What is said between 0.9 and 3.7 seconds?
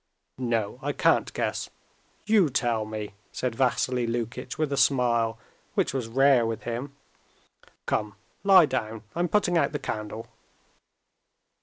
can't guess. You tell me," said